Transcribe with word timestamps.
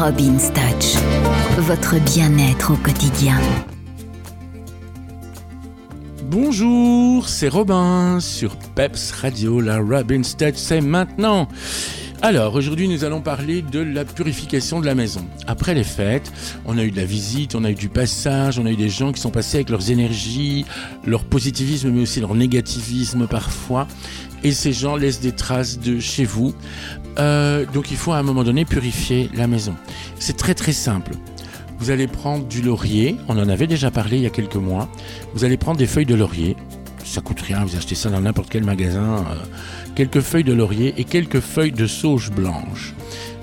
Robin 0.00 0.36
Touch, 0.54 0.94
votre 1.58 1.98
bien-être 2.14 2.72
au 2.72 2.76
quotidien. 2.76 3.34
Bonjour, 6.22 7.28
c'est 7.28 7.48
Robin 7.48 8.20
sur 8.20 8.54
Peps 8.76 9.10
Radio, 9.10 9.60
la 9.60 9.78
Robin 9.78 10.22
Touch, 10.22 10.54
c'est 10.54 10.80
maintenant. 10.80 11.48
Alors, 12.20 12.56
aujourd'hui, 12.56 12.88
nous 12.88 13.04
allons 13.04 13.20
parler 13.20 13.62
de 13.62 13.78
la 13.78 14.04
purification 14.04 14.80
de 14.80 14.86
la 14.86 14.96
maison. 14.96 15.24
Après 15.46 15.72
les 15.72 15.84
fêtes, 15.84 16.32
on 16.66 16.76
a 16.76 16.82
eu 16.82 16.90
de 16.90 16.96
la 16.96 17.04
visite, 17.04 17.54
on 17.54 17.62
a 17.62 17.70
eu 17.70 17.76
du 17.76 17.88
passage, 17.88 18.58
on 18.58 18.66
a 18.66 18.72
eu 18.72 18.76
des 18.76 18.88
gens 18.88 19.12
qui 19.12 19.20
sont 19.20 19.30
passés 19.30 19.58
avec 19.58 19.70
leurs 19.70 19.92
énergies, 19.92 20.64
leur 21.06 21.22
positivisme, 21.22 21.90
mais 21.90 22.00
aussi 22.02 22.18
leur 22.18 22.34
négativisme 22.34 23.28
parfois. 23.28 23.86
Et 24.42 24.50
ces 24.50 24.72
gens 24.72 24.96
laissent 24.96 25.20
des 25.20 25.30
traces 25.30 25.78
de 25.78 26.00
chez 26.00 26.24
vous. 26.24 26.54
Euh, 27.20 27.64
donc, 27.72 27.92
il 27.92 27.96
faut 27.96 28.10
à 28.10 28.18
un 28.18 28.24
moment 28.24 28.42
donné 28.42 28.64
purifier 28.64 29.30
la 29.34 29.46
maison. 29.46 29.76
C'est 30.18 30.36
très 30.36 30.54
très 30.54 30.72
simple. 30.72 31.12
Vous 31.78 31.92
allez 31.92 32.08
prendre 32.08 32.44
du 32.48 32.62
laurier, 32.62 33.16
on 33.28 33.38
en 33.38 33.48
avait 33.48 33.68
déjà 33.68 33.92
parlé 33.92 34.16
il 34.16 34.24
y 34.24 34.26
a 34.26 34.30
quelques 34.30 34.56
mois. 34.56 34.88
Vous 35.34 35.44
allez 35.44 35.56
prendre 35.56 35.78
des 35.78 35.86
feuilles 35.86 36.06
de 36.06 36.16
laurier, 36.16 36.56
ça 37.18 37.22
coûte 37.22 37.40
rien, 37.40 37.64
vous 37.64 37.74
achetez 37.74 37.96
ça 37.96 38.10
dans 38.10 38.20
n'importe 38.20 38.48
quel 38.48 38.62
magasin. 38.62 39.26
Euh, 39.28 39.34
quelques 39.96 40.20
feuilles 40.20 40.44
de 40.44 40.52
laurier 40.52 40.94
et 40.98 41.02
quelques 41.02 41.40
feuilles 41.40 41.72
de 41.72 41.88
sauge 41.88 42.30
blanche. 42.30 42.94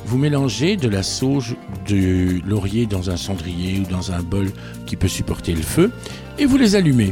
Vous 0.05 0.17
mélangez 0.17 0.77
de 0.77 0.87
la 0.87 1.03
sauge 1.03 1.57
de 1.85 2.39
laurier 2.47 2.85
dans 2.85 3.09
un 3.09 3.17
cendrier 3.17 3.81
ou 3.81 3.91
dans 3.91 4.13
un 4.13 4.23
bol 4.23 4.49
qui 4.85 4.95
peut 4.95 5.09
supporter 5.09 5.53
le 5.53 5.61
feu 5.61 5.91
et 6.39 6.45
vous 6.45 6.55
les 6.55 6.77
allumez. 6.77 7.11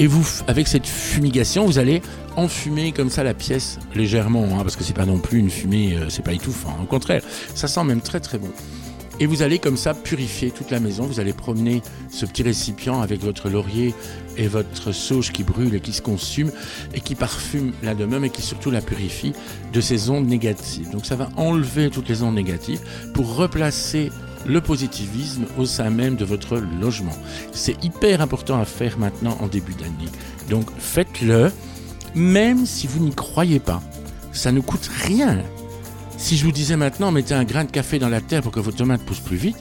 Et 0.00 0.08
vous, 0.08 0.26
avec 0.48 0.66
cette 0.66 0.88
fumigation, 0.88 1.66
vous 1.66 1.78
allez 1.78 2.02
enfumer 2.34 2.90
comme 2.90 3.08
ça 3.08 3.22
la 3.22 3.32
pièce 3.32 3.78
légèrement, 3.94 4.44
hein, 4.58 4.62
parce 4.62 4.74
que 4.74 4.82
c'est 4.82 4.92
pas 4.92 5.06
non 5.06 5.20
plus 5.20 5.38
une 5.38 5.50
fumée, 5.50 5.94
euh, 5.94 6.08
c'est 6.08 6.24
pas 6.24 6.32
étouffant. 6.32 6.76
Au 6.82 6.86
contraire, 6.86 7.22
ça 7.54 7.68
sent 7.68 7.84
même 7.84 8.00
très 8.00 8.18
très 8.18 8.38
bon. 8.38 8.50
Et 9.18 9.24
vous 9.24 9.40
allez 9.40 9.58
comme 9.58 9.78
ça 9.78 9.94
purifier 9.94 10.50
toute 10.50 10.70
la 10.70 10.78
maison. 10.78 11.04
Vous 11.04 11.20
allez 11.20 11.32
promener 11.32 11.80
ce 12.10 12.26
petit 12.26 12.42
récipient 12.42 13.00
avec 13.00 13.22
votre 13.22 13.48
laurier 13.48 13.94
et 14.36 14.46
votre 14.46 14.92
sauge 14.92 15.32
qui 15.32 15.42
brûle 15.42 15.74
et 15.74 15.80
qui 15.80 15.94
se 15.94 16.02
consume 16.02 16.52
et 16.92 17.00
qui 17.00 17.14
parfume 17.14 17.72
la 17.82 17.94
demeure 17.94 18.20
mais 18.20 18.28
qui 18.28 18.42
surtout 18.42 18.70
la 18.70 18.82
purifie 18.82 19.32
de 19.72 19.80
ces 19.80 20.10
ondes 20.10 20.26
négatives. 20.26 20.90
Donc 20.90 21.06
ça 21.06 21.16
va 21.16 21.30
enlever 21.36 21.88
toutes 21.88 22.10
les 22.10 22.22
ondes 22.22 22.34
négatives 22.34 22.80
pour 23.14 23.36
replacer 23.36 24.10
le 24.44 24.60
positivisme 24.60 25.46
au 25.56 25.64
sein 25.64 25.88
même 25.88 26.16
de 26.16 26.26
votre 26.26 26.58
logement. 26.80 27.16
C'est 27.52 27.82
hyper 27.82 28.20
important 28.20 28.60
à 28.60 28.66
faire 28.66 28.98
maintenant 28.98 29.38
en 29.40 29.46
début 29.46 29.74
d'année. 29.74 30.10
Donc 30.50 30.66
faites-le, 30.78 31.50
même 32.14 32.66
si 32.66 32.86
vous 32.86 33.02
n'y 33.02 33.14
croyez 33.14 33.60
pas. 33.60 33.82
Ça 34.32 34.52
ne 34.52 34.60
coûte 34.60 34.90
rien. 35.06 35.42
Si 36.18 36.36
je 36.36 36.44
vous 36.44 36.52
disais 36.52 36.76
maintenant, 36.76 37.12
mettez 37.12 37.34
un 37.34 37.44
grain 37.44 37.64
de 37.64 37.70
café 37.70 37.98
dans 37.98 38.08
la 38.08 38.20
terre 38.20 38.42
pour 38.42 38.52
que 38.52 38.60
vos 38.60 38.72
tomates 38.72 39.02
poussent 39.02 39.20
plus 39.20 39.36
vite, 39.36 39.58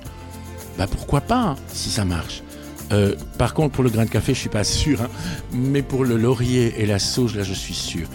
bah 0.77 0.87
pourquoi 0.87 1.21
pas, 1.21 1.41
hein, 1.41 1.55
si 1.71 1.89
ça 1.89 2.05
marche. 2.05 2.43
Euh, 2.91 3.15
par 3.37 3.53
contre, 3.53 3.73
pour 3.73 3.83
le 3.83 3.89
grain 3.89 4.05
de 4.05 4.09
café, 4.09 4.33
je 4.33 4.39
suis 4.39 4.49
pas 4.49 4.63
sûr, 4.63 5.01
hein, 5.01 5.09
mais 5.51 5.81
pour 5.81 6.05
le 6.05 6.17
laurier 6.17 6.73
et 6.77 6.85
la 6.85 6.99
sauge, 6.99 7.35
là, 7.35 7.43
je 7.43 7.53
suis 7.53 7.73
sûr. 7.73 8.07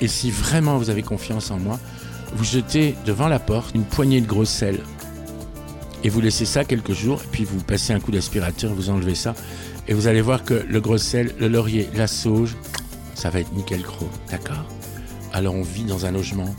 Et 0.00 0.08
si 0.08 0.30
vraiment 0.30 0.78
vous 0.78 0.90
avez 0.90 1.02
confiance 1.02 1.50
en 1.50 1.58
moi, 1.58 1.78
vous 2.34 2.44
jetez 2.44 2.94
devant 3.06 3.28
la 3.28 3.38
porte 3.38 3.74
une 3.74 3.84
poignée 3.84 4.20
de 4.20 4.26
gros 4.26 4.44
sel 4.44 4.80
et 6.04 6.08
vous 6.08 6.20
laissez 6.20 6.44
ça 6.44 6.64
quelques 6.64 6.92
jours, 6.92 7.22
et 7.22 7.28
puis 7.30 7.44
vous 7.44 7.58
passez 7.60 7.92
un 7.92 8.00
coup 8.00 8.12
d'aspirateur, 8.12 8.72
vous 8.74 8.90
enlevez 8.90 9.14
ça, 9.14 9.34
et 9.88 9.94
vous 9.94 10.06
allez 10.06 10.20
voir 10.20 10.44
que 10.44 10.54
le 10.68 10.80
gros 10.80 10.98
sel, 10.98 11.34
le 11.38 11.48
laurier, 11.48 11.88
la 11.94 12.06
sauge, 12.06 12.56
ça 13.14 13.30
va 13.30 13.40
être 13.40 13.52
nickel 13.54 13.82
gros, 13.82 14.10
d'accord? 14.30 14.66
Alors 15.32 15.54
on 15.54 15.62
vit 15.62 15.84
dans 15.84 16.06
un 16.06 16.12
logement 16.12 16.54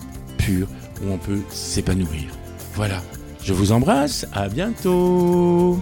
où 0.55 1.11
on 1.11 1.17
peut 1.17 1.41
s'épanouir. 1.49 2.31
Voilà, 2.73 3.01
je 3.43 3.53
vous 3.53 3.71
embrasse, 3.71 4.25
à 4.33 4.49
bientôt 4.49 5.79